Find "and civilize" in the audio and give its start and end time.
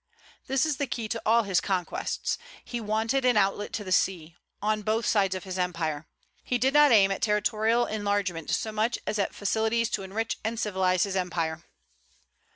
10.43-11.03